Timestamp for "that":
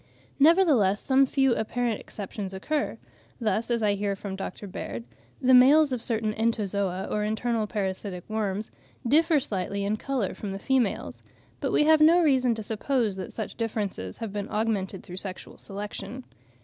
13.17-13.31